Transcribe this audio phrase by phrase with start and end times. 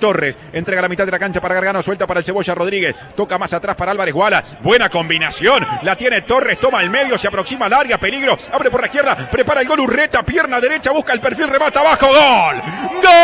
[0.00, 3.38] Torres entrega la mitad de la cancha para Gargano, suelta para el Cebolla Rodríguez, toca
[3.38, 4.42] más atrás para Álvarez Guala.
[4.62, 8.80] Buena combinación, la tiene Torres, toma el medio, se aproxima al área, peligro, abre por
[8.80, 12.62] la izquierda, prepara el gol Urreta, pierna derecha, busca el perfil, remata abajo, gol.
[13.02, 13.18] ¡Gol!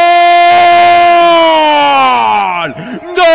[3.16, 3.26] ¡Gol!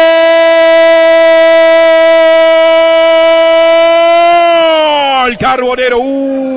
[5.37, 6.50] Carbonero, uh,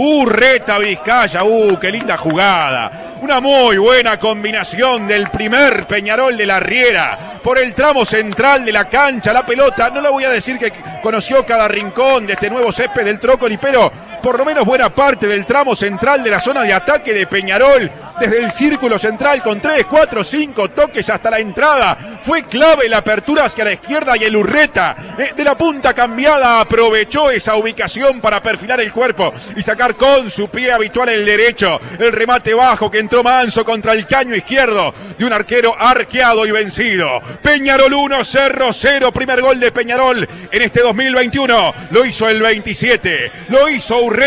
[0.00, 3.16] Urreta Vizcaya, uh, qué linda jugada.
[3.20, 8.70] Una muy buena combinación del primer Peñarol de la Riera por el tramo central de
[8.70, 9.32] la cancha.
[9.32, 13.04] La pelota, no le voy a decir que conoció cada rincón de este nuevo césped
[13.04, 13.90] del Trócoli, pero
[14.28, 17.90] por lo menos buena parte del tramo central de la zona de ataque de Peñarol,
[18.20, 21.96] desde el círculo central con 3, 4, 5 toques hasta la entrada.
[22.20, 26.60] Fue clave la apertura hacia la izquierda y el Urreta eh, de la punta cambiada
[26.60, 31.80] aprovechó esa ubicación para perfilar el cuerpo y sacar con su pie habitual el derecho.
[31.98, 36.50] El remate bajo que entró Manso contra el caño izquierdo de un arquero arqueado y
[36.50, 37.22] vencido.
[37.42, 41.74] Peñarol 1, Cerro 0, primer gol de Peñarol en este 2021.
[41.92, 44.17] Lo hizo el 27, lo hizo Urreta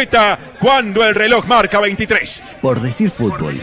[0.59, 2.43] cuando el reloj marca 23.
[2.61, 3.55] Por decir fútbol,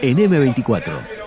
[0.00, 1.21] en M24.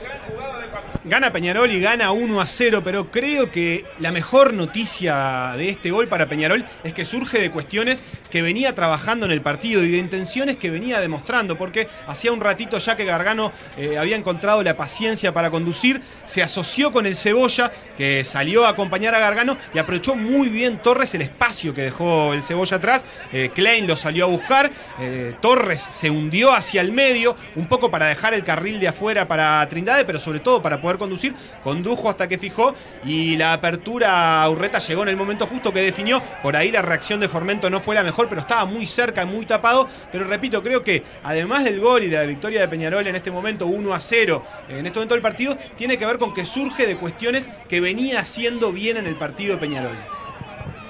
[1.08, 5.92] Gana Peñarol y gana 1 a 0, pero creo que la mejor noticia de este
[5.92, 9.92] gol para Peñarol es que surge de cuestiones que venía trabajando en el partido y
[9.92, 14.64] de intenciones que venía demostrando, porque hacía un ratito ya que Gargano eh, había encontrado
[14.64, 19.58] la paciencia para conducir, se asoció con el Cebolla, que salió a acompañar a Gargano
[19.76, 23.06] y aprovechó muy bien Torres el espacio que dejó el Cebolla atrás.
[23.31, 27.92] Eh, Klein lo salió a buscar, eh, Torres se hundió hacia el medio, un poco
[27.92, 32.10] para dejar el carril de afuera para Trindade, pero sobre todo para poder conducir, condujo
[32.10, 32.74] hasta que fijó
[33.06, 36.82] y la apertura a Urreta llegó en el momento justo que definió, por ahí la
[36.82, 40.26] reacción de Formento no fue la mejor, pero estaba muy cerca y muy tapado, pero
[40.26, 43.66] repito, creo que además del gol y de la victoria de Peñarol en este momento
[43.68, 46.98] 1 a 0, en este momento del partido, tiene que ver con que surge de
[46.98, 49.98] cuestiones que venía haciendo bien en el partido de Peñarol.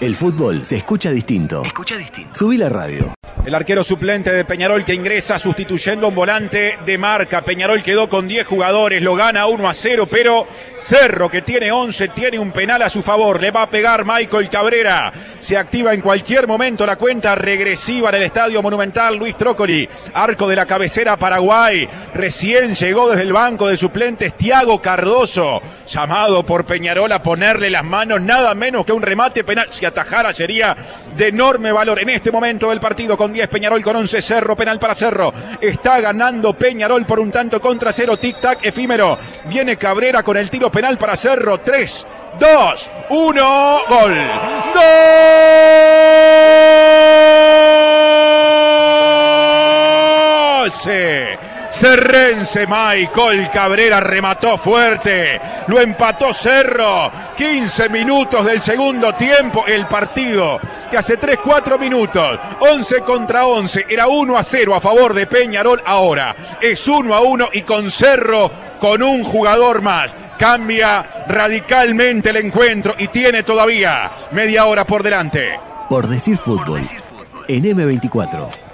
[0.01, 1.63] El fútbol se escucha distinto.
[1.63, 2.35] Escucha distinto.
[2.35, 3.14] Subí la radio.
[3.45, 7.43] El arquero suplente de Peñarol que ingresa sustituyendo un volante de marca.
[7.43, 10.47] Peñarol quedó con 10 jugadores, lo gana 1 a 0, pero
[10.79, 13.39] Cerro que tiene 11 tiene un penal a su favor.
[13.39, 15.13] Le va a pegar Michael Cabrera.
[15.39, 19.87] Se activa en cualquier momento la cuenta regresiva en el Estadio Monumental Luis Trócoli.
[20.15, 21.87] Arco de la cabecera Paraguay.
[22.15, 25.61] Recién llegó desde el banco de suplentes Tiago Cardoso.
[25.87, 29.67] Llamado por Peñarol a ponerle las manos nada menos que un remate penal.
[29.69, 30.75] Si atajara sería
[31.15, 34.95] de enorme valor en este momento del partido 10 Peñarol con 11 Cerro, penal para
[34.95, 35.33] Cerro.
[35.59, 39.19] Está ganando Peñarol por un tanto contra cero, tic-tac efímero.
[39.45, 41.59] Viene Cabrera con el tiro penal para Cerro.
[41.59, 42.07] 3,
[42.39, 44.15] 2, 1, gol.
[44.73, 44.85] ¡Gol!
[50.71, 50.91] Sí.
[51.75, 60.57] Cerrense Michael Cabrera remató fuerte, lo empató Cerro, 15 minutos del segundo tiempo, el partido
[60.89, 65.81] que hace 3-4 minutos, 11 contra 11, era 1 a 0 a favor de Peñarol,
[65.85, 70.11] ahora es 1 a 1 y con Cerro con un jugador más.
[70.37, 75.59] Cambia radicalmente el encuentro y tiene todavía media hora por delante.
[75.89, 76.81] Por decir fútbol,
[77.47, 78.64] en M24.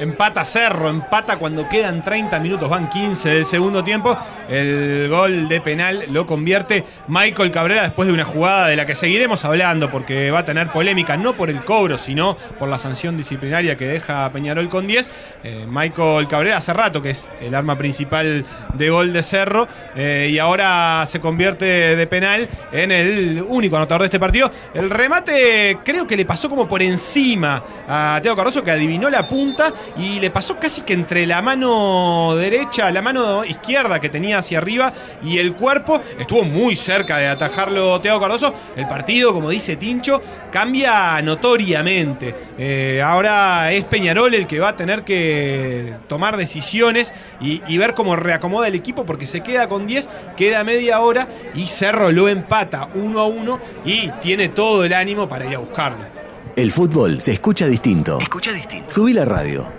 [0.00, 4.16] Empata Cerro, empata cuando quedan 30 minutos, van 15 del segundo tiempo.
[4.48, 8.94] El gol de penal lo convierte Michael Cabrera después de una jugada de la que
[8.94, 13.18] seguiremos hablando porque va a tener polémica, no por el cobro, sino por la sanción
[13.18, 15.12] disciplinaria que deja Peñarol con 10.
[15.44, 20.30] Eh, Michael Cabrera hace rato que es el arma principal de gol de Cerro eh,
[20.32, 24.50] y ahora se convierte de penal en el único anotador de este partido.
[24.72, 29.28] El remate creo que le pasó como por encima a Teo Cardoso que adivinó la
[29.28, 34.38] punta y le pasó casi que entre la mano derecha, la mano izquierda que tenía
[34.38, 34.92] hacia arriba
[35.22, 36.00] y el cuerpo.
[36.18, 38.54] Estuvo muy cerca de atajarlo Teo Cardoso.
[38.76, 42.34] El partido, como dice Tincho, cambia notoriamente.
[42.58, 47.94] Eh, ahora es Peñarol el que va a tener que tomar decisiones y, y ver
[47.94, 52.28] cómo reacomoda el equipo porque se queda con 10, queda media hora y Cerro lo
[52.28, 56.20] empata 1 a 1 y tiene todo el ánimo para ir a buscarlo.
[56.56, 58.18] El fútbol se escucha distinto.
[58.20, 58.90] Escucha distinto.
[58.90, 59.72] Subí la radio.